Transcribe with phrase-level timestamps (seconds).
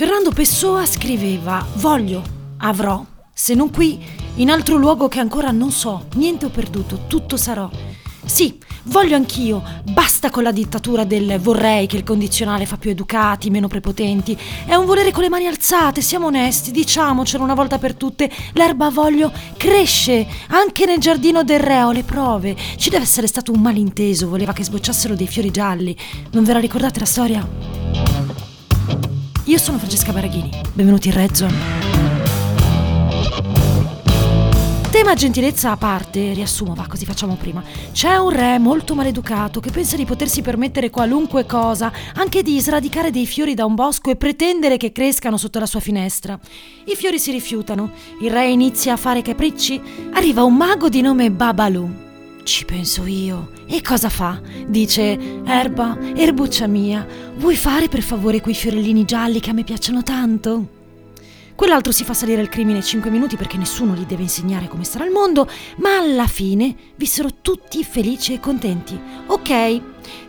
[0.00, 2.22] Fernando Pessoa scriveva Voglio,
[2.60, 4.02] avrò, se non qui,
[4.36, 7.68] in altro luogo che ancora non so, niente ho perduto, tutto sarò.
[8.24, 13.50] Sì, voglio anch'io, basta con la dittatura del vorrei che il condizionale fa più educati,
[13.50, 14.34] meno prepotenti.
[14.64, 18.88] È un volere con le mani alzate, siamo onesti, diciamocelo una volta per tutte, l'erba
[18.88, 22.56] voglio cresce, anche nel giardino del re ho le prove.
[22.76, 25.94] Ci deve essere stato un malinteso, voleva che sbocciassero dei fiori gialli.
[26.30, 28.19] Non ve la ricordate la storia?
[29.50, 31.54] Io sono Francesca Baraghini, benvenuti in Red Zone.
[34.92, 37.60] Tema gentilezza a parte, riassumo, va così facciamo prima.
[37.90, 43.10] C'è un re molto maleducato che pensa di potersi permettere qualunque cosa, anche di sradicare
[43.10, 46.38] dei fiori da un bosco e pretendere che crescano sotto la sua finestra.
[46.84, 49.82] I fiori si rifiutano, il re inizia a fare capricci,
[50.12, 52.09] arriva un mago di nome Babaloo
[52.44, 53.50] ci penso io.
[53.66, 54.40] E cosa fa?
[54.66, 60.02] Dice, Erba, erbuccia mia, vuoi fare per favore quei fiorellini gialli che a me piacciono
[60.02, 60.78] tanto?
[61.60, 65.04] Quell'altro si fa salire il crimine 5 minuti perché nessuno gli deve insegnare come sarà
[65.04, 68.98] il mondo, ma alla fine vissero tutti felici e contenti.
[69.26, 69.82] Ok,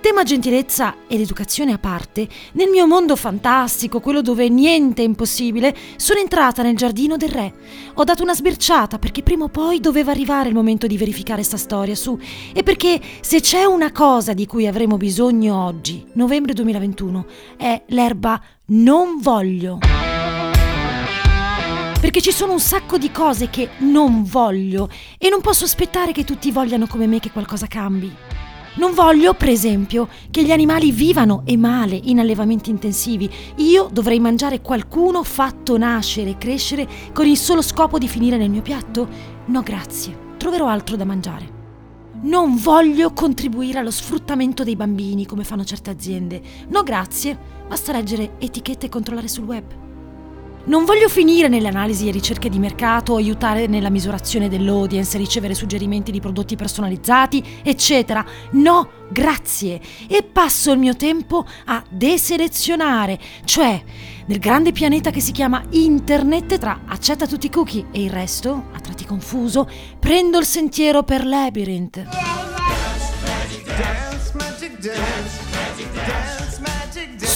[0.00, 5.74] tema gentilezza ed educazione a parte, nel mio mondo fantastico, quello dove niente è impossibile,
[5.96, 7.54] sono entrata nel giardino del re.
[7.94, 11.56] Ho dato una sbirciata perché prima o poi doveva arrivare il momento di verificare sta
[11.56, 12.16] storia su
[12.52, 18.40] e perché se c'è una cosa di cui avremo bisogno oggi, novembre 2021, è l'erba
[18.66, 19.95] non voglio
[22.00, 26.24] perché ci sono un sacco di cose che non voglio e non posso aspettare che
[26.24, 28.14] tutti vogliano come me che qualcosa cambi.
[28.76, 33.28] Non voglio, per esempio, che gli animali vivano e male in allevamenti intensivi.
[33.56, 38.50] Io dovrei mangiare qualcuno fatto nascere e crescere con il solo scopo di finire nel
[38.50, 39.08] mio piatto?
[39.46, 40.34] No, grazie.
[40.36, 41.54] Troverò altro da mangiare.
[42.22, 46.42] Non voglio contribuire allo sfruttamento dei bambini come fanno certe aziende.
[46.68, 47.38] No, grazie.
[47.66, 49.85] Basta leggere etichette e controllare sul web.
[50.66, 56.10] Non voglio finire nelle analisi e ricerche di mercato, aiutare nella misurazione dell'audience, ricevere suggerimenti
[56.10, 58.24] di prodotti personalizzati, eccetera.
[58.52, 59.80] No, grazie.
[60.08, 63.80] E passo il mio tempo a deselezionare, cioè
[64.26, 68.64] nel grande pianeta che si chiama Internet tra accetta tutti i cookie e il resto,
[68.72, 72.08] a tratti confuso, prendo il sentiero per Labyrinth.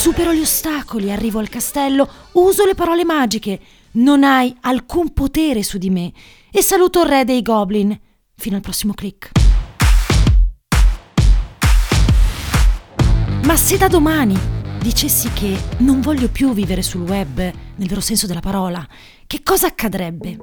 [0.01, 3.61] Supero gli ostacoli, arrivo al castello, uso le parole magiche.
[3.93, 6.13] Non hai alcun potere su di me.
[6.51, 7.99] E saluto il re dei goblin.
[8.35, 9.31] Fino al prossimo click.
[13.45, 14.39] Ma se da domani
[14.81, 18.87] dicessi che non voglio più vivere sul web, nel vero senso della parola,
[19.27, 20.39] che cosa accadrebbe?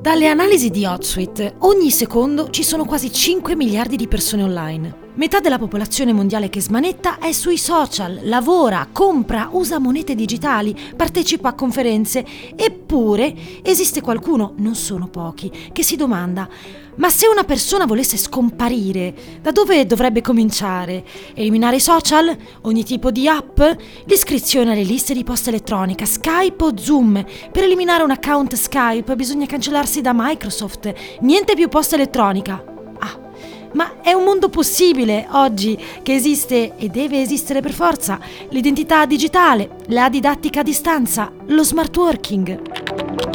[0.00, 5.05] Dalle analisi di HotSuite, ogni secondo ci sono quasi 5 miliardi di persone online.
[5.16, 11.48] Metà della popolazione mondiale che smanetta è sui social, lavora, compra, usa monete digitali, partecipa
[11.48, 12.24] a conferenze.
[12.54, 16.48] Eppure esiste qualcuno, non sono pochi, che si domanda
[16.96, 21.04] ma se una persona volesse scomparire, da dove dovrebbe cominciare?
[21.34, 22.34] Eliminare i social?
[22.62, 23.60] Ogni tipo di app?
[24.06, 27.22] L'iscrizione alle liste di posta elettronica, Skype o Zoom?
[27.52, 30.92] Per eliminare un account Skype bisogna cancellarsi da Microsoft.
[31.20, 32.75] Niente più posta elettronica.
[33.76, 39.68] Ma è un mondo possibile oggi che esiste e deve esistere per forza l'identità digitale,
[39.88, 43.25] la didattica a distanza, lo smart working.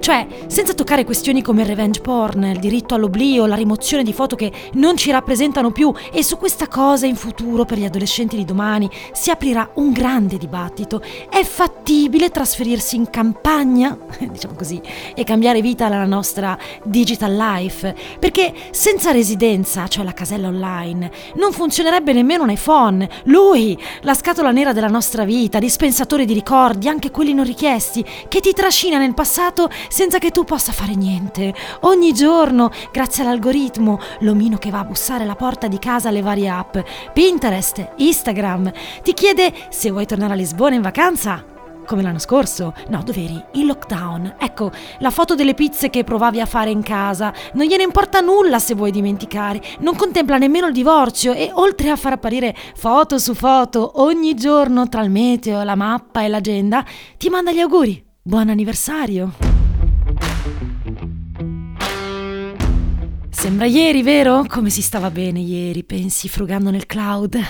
[0.00, 4.34] Cioè, senza toccare questioni come il revenge porn, il diritto all'oblio, la rimozione di foto
[4.34, 8.46] che non ci rappresentano più e su questa cosa in futuro per gli adolescenti di
[8.46, 11.02] domani si aprirà un grande dibattito.
[11.28, 14.80] È fattibile trasferirsi in campagna, diciamo così,
[15.14, 17.94] e cambiare vita alla nostra digital life?
[18.18, 23.06] Perché senza residenza, cioè la casella online, non funzionerebbe nemmeno un iPhone.
[23.24, 28.40] Lui, la scatola nera della nostra vita, dispensatore di ricordi, anche quelli non richiesti, che
[28.40, 31.52] ti trascina nel passato senza che tu possa fare niente.
[31.80, 36.48] Ogni giorno, grazie all'algoritmo, l'omino che va a bussare alla porta di casa alle varie
[36.48, 36.78] app,
[37.12, 41.44] Pinterest, Instagram, ti chiede se vuoi tornare a Lisbona in vacanza
[41.90, 42.72] come l'anno scorso.
[42.88, 43.42] No, dov'eri?
[43.54, 44.36] In lockdown.
[44.38, 44.70] Ecco,
[45.00, 47.34] la foto delle pizze che provavi a fare in casa.
[47.54, 49.60] Non gliene importa nulla se vuoi dimenticare.
[49.80, 54.88] Non contempla nemmeno il divorzio e oltre a far apparire foto su foto ogni giorno
[54.88, 56.84] tra il meteo, la mappa e l'agenda,
[57.16, 58.00] ti manda gli auguri.
[58.22, 59.49] Buon anniversario!
[63.40, 64.44] Sembra ieri, vero?
[64.46, 67.40] Come si stava bene ieri, pensi, frugando nel cloud.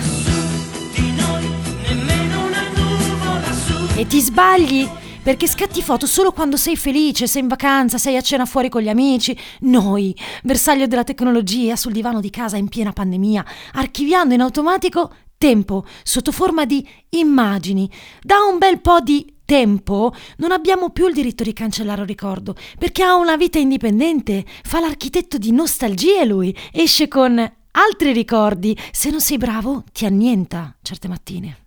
[3.96, 4.88] E ti sbagli
[5.20, 8.82] perché scatti foto solo quando sei felice, sei in vacanza, sei a cena fuori con
[8.82, 9.36] gli amici.
[9.62, 10.14] Noi,
[10.44, 16.30] bersaglio della tecnologia, sul divano di casa in piena pandemia, archiviando in automatico tempo sotto
[16.30, 17.90] forma di immagini.
[18.22, 22.54] Da un bel po' di tempo non abbiamo più il diritto di cancellare un ricordo,
[22.78, 27.36] perché ha una vita indipendente, fa l'architetto di nostalgie lui, esce con
[27.72, 28.78] altri ricordi.
[28.92, 31.62] Se non sei bravo, ti annienta certe mattine.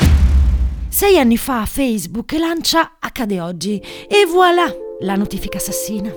[0.87, 4.71] Sei anni fa Facebook lancia Accade oggi e voilà
[5.03, 6.11] la notifica assassina.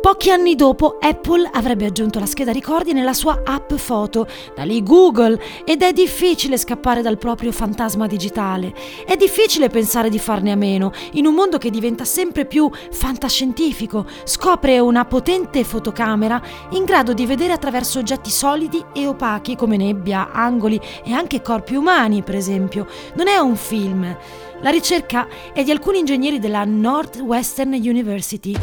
[0.00, 4.82] Pochi anni dopo Apple avrebbe aggiunto la scheda ricordi nella sua app foto, da lì
[4.82, 8.72] Google ed è difficile scappare dal proprio fantasma digitale.
[9.04, 14.06] È difficile pensare di farne a meno, in un mondo che diventa sempre più fantascientifico,
[14.24, 16.40] scopre una potente fotocamera
[16.70, 21.74] in grado di vedere attraverso oggetti solidi e opachi come nebbia, angoli e anche corpi
[21.74, 22.86] umani, per esempio.
[23.14, 24.16] Non è un film.
[24.62, 28.56] La ricerca è di alcuni ingegneri della Northwestern University.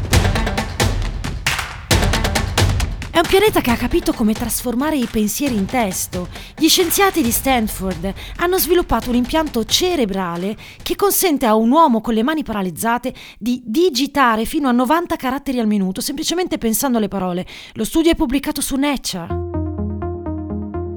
[3.11, 6.29] È un pianeta che ha capito come trasformare i pensieri in testo.
[6.57, 12.15] Gli scienziati di Stanford hanno sviluppato un impianto cerebrale che consente a un uomo con
[12.15, 17.45] le mani paralizzate di digitare fino a 90 caratteri al minuto, semplicemente pensando alle parole.
[17.73, 19.52] Lo studio è pubblicato su Nature.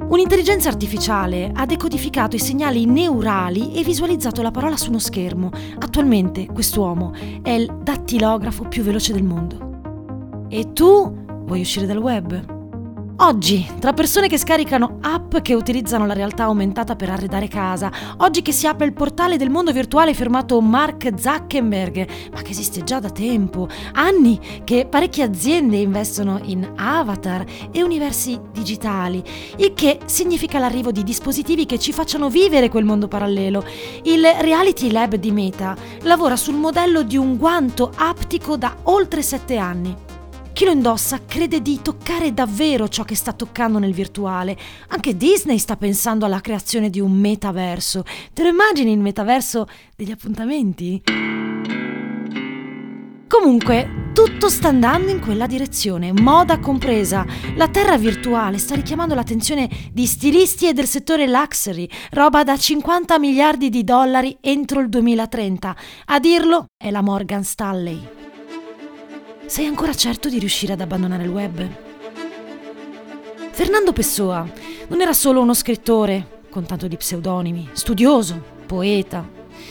[0.09, 5.51] Un'intelligenza artificiale ha decodificato i segnali neurali e visualizzato la parola su uno schermo.
[5.79, 7.13] Attualmente quest'uomo
[7.43, 10.47] è il dattilografo più veloce del mondo.
[10.49, 11.13] E tu
[11.45, 12.56] vuoi uscire dal web?
[13.19, 18.43] Oggi, tra persone che scaricano app che utilizzano la realtà aumentata per arredare casa, oggi
[18.43, 23.01] che si apre il portale del mondo virtuale firmato Mark Zuckerberg, ma che esiste già
[23.01, 27.43] da tempo, anni che parecchie aziende investono in avatar
[27.73, 29.25] e universi digitali,
[29.57, 33.65] il che significa l'arrivo di dispositivi che ci facciano vivere quel mondo parallelo.
[34.03, 39.57] Il Reality Lab di Meta lavora sul modello di un guanto aptico da oltre sette
[39.57, 40.06] anni.
[40.57, 44.57] Chi lo indossa crede di toccare davvero ciò che sta toccando nel virtuale.
[44.89, 48.05] Anche Disney sta pensando alla creazione di un metaverso.
[48.33, 51.03] Te lo immagini il metaverso degli appuntamenti?
[53.29, 57.27] Comunque, tutto sta andando in quella direzione, moda compresa.
[57.57, 63.19] La terra virtuale sta richiamando l'attenzione di stilisti e del settore luxury, roba da 50
[63.19, 65.77] miliardi di dollari entro il 2030.
[66.07, 68.26] A dirlo è la Morgan Stanley.
[69.47, 71.69] Sei ancora certo di riuscire ad abbandonare il web?
[73.53, 74.45] Fernando Pessoa
[74.89, 79.27] non era solo uno scrittore, con tanto di pseudonimi, studioso, poeta.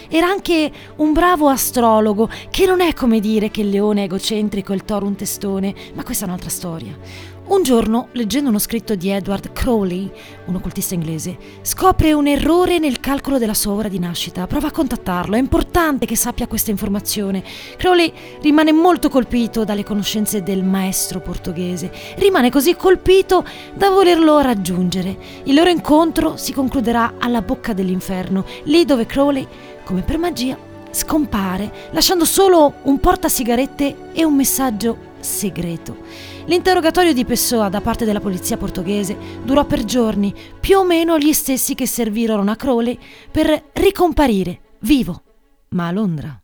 [0.08, 4.72] Era anche un bravo astrologo, che non è come dire che il leone è egocentrico
[4.72, 6.98] e il toro un testone, ma questa è un'altra storia.
[7.48, 10.12] Un giorno, leggendo uno scritto di Edward Crowley,
[10.46, 14.48] un occultista inglese, scopre un errore nel calcolo della sua ora di nascita.
[14.48, 17.44] Prova a contattarlo, è importante che sappia questa informazione.
[17.78, 18.12] Crowley
[18.42, 21.92] rimane molto colpito dalle conoscenze del maestro portoghese.
[22.16, 23.46] Rimane così colpito
[23.76, 25.16] da volerlo raggiungere.
[25.44, 29.48] Il loro incontro si concluderà alla bocca dell'inferno, lì dove Crowley,
[29.84, 30.58] come per magia,
[30.90, 35.98] scompare, lasciando solo un portasigarette e un messaggio segreto.
[36.46, 41.34] L'interrogatorio di Pessoa da parte della polizia portoghese durò per giorni, più o meno gli
[41.34, 42.98] stessi che servirono a Crowley
[43.32, 45.24] per ricomparire vivo,
[45.70, 46.42] ma a Londra.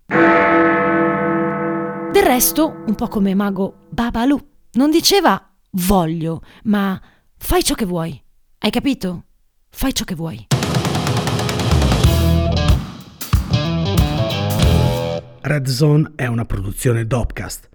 [2.12, 4.38] Del resto, un po' come mago Babalu,
[4.74, 7.00] non diceva voglio, ma
[7.38, 8.22] fai ciò che vuoi.
[8.58, 9.26] Hai capito?
[9.70, 10.48] Fai ciò che vuoi.
[15.44, 17.71] Red Zone è una produzione Dopcast